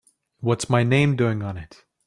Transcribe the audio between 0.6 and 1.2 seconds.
my name